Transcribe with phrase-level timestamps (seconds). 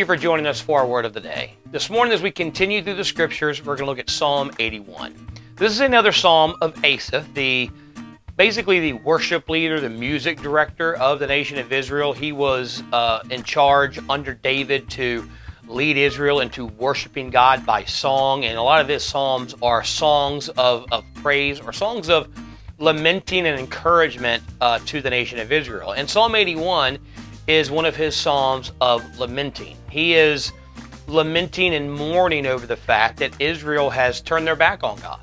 [0.00, 1.52] you for joining us for our word of the day.
[1.66, 5.14] This morning, as we continue through the scriptures, we're going to look at Psalm 81.
[5.56, 7.70] This is another psalm of Asaph, the
[8.34, 12.14] basically the worship leader, the music director of the nation of Israel.
[12.14, 15.28] He was uh, in charge under David to
[15.68, 20.48] lead Israel into worshiping God by song, and a lot of his psalms are songs
[20.48, 22.26] of, of praise or songs of
[22.78, 25.92] lamenting and encouragement uh, to the nation of Israel.
[25.92, 26.98] And Psalm 81
[27.50, 29.76] is one of his psalms of lamenting.
[29.90, 30.52] He is
[31.06, 35.20] lamenting and mourning over the fact that Israel has turned their back on God,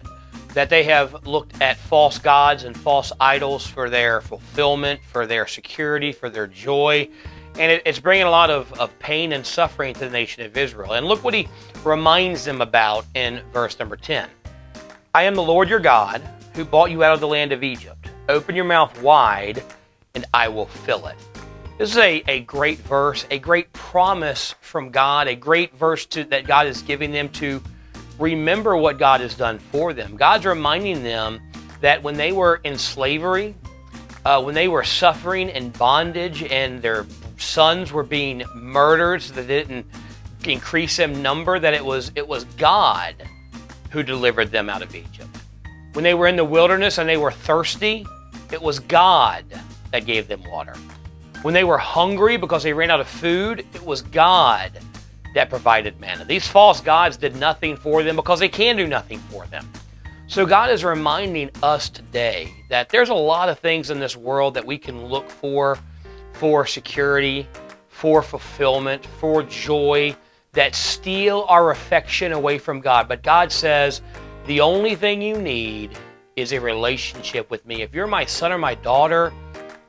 [0.54, 5.48] that they have looked at false gods and false idols for their fulfillment, for their
[5.48, 7.10] security, for their joy.
[7.58, 10.58] And it, it's bringing a lot of, of pain and suffering to the nation of
[10.58, 10.94] Israel.
[10.94, 11.48] And look what he
[11.84, 14.30] reminds them about in verse number 10
[15.14, 16.22] I am the Lord your God
[16.54, 18.10] who brought you out of the land of Egypt.
[18.30, 19.64] Open your mouth wide,
[20.16, 21.16] and I will fill it.
[21.78, 26.24] This is a, a great verse, a great promise from God, a great verse to,
[26.26, 27.62] that God is giving them to
[28.18, 30.18] remember what God has done for them.
[30.18, 31.40] God's reminding them
[31.82, 33.54] that when they were in slavery,
[34.26, 37.06] uh, when they were suffering in bondage and their
[37.38, 39.86] sons were being murdered so that they didn't
[40.46, 43.16] increase in number, that it was it was God
[43.92, 45.30] who delivered them out of Egypt.
[45.94, 48.04] When they were in the wilderness and they were thirsty,
[48.52, 49.46] it was God
[49.92, 50.74] that gave them water.
[51.44, 54.72] When they were hungry because they ran out of food, it was God
[55.34, 56.26] that provided manna.
[56.26, 59.72] These false gods did nothing for them because they can do nothing for them.
[60.28, 64.56] So God is reminding us today that there's a lot of things in this world
[64.56, 65.80] that we can look for
[66.34, 67.48] for security,
[67.88, 70.16] for fulfillment, for joy
[70.52, 73.08] that steal our affection away from God.
[73.08, 74.02] But God says,
[74.46, 75.98] the only thing you need
[76.36, 77.82] is a relationship with me.
[77.82, 79.34] If you're my son or my daughter,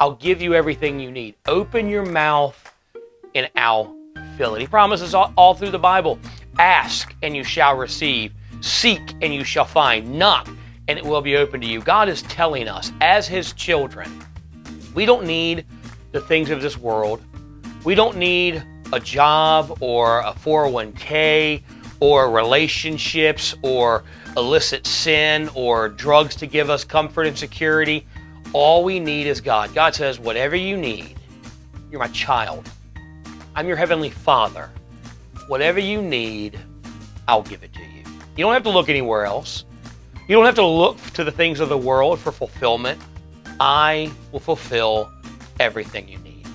[0.00, 1.34] I'll give you everything you need.
[1.46, 2.74] Open your mouth
[3.34, 3.96] and I'll
[4.36, 4.60] fill it.
[4.60, 6.18] He promises all, all, through the Bible
[6.58, 10.48] ask and you shall receive, seek and you shall find, knock
[10.88, 11.80] and it will be open to you.
[11.80, 14.10] God is telling us, as His children,
[14.94, 15.66] we don't need
[16.12, 17.22] the things of this world.
[17.84, 21.62] We don't need a job or a 401k
[22.00, 24.04] or relationships or
[24.36, 28.06] illicit sin or drugs to give us comfort and security.
[28.52, 29.74] All we need is God.
[29.74, 31.16] God says, whatever you need,
[31.90, 32.70] you're my child.
[33.54, 34.70] I'm your heavenly father.
[35.48, 36.58] Whatever you need,
[37.26, 38.04] I'll give it to you.
[38.36, 39.64] You don't have to look anywhere else.
[40.28, 43.00] You don't have to look to the things of the world for fulfillment.
[43.60, 45.10] I will fulfill
[45.58, 46.46] everything you need.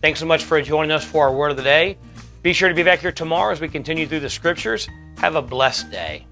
[0.00, 1.98] Thanks so much for joining us for our word of the day.
[2.42, 4.88] Be sure to be back here tomorrow as we continue through the scriptures.
[5.18, 6.26] Have a blessed day.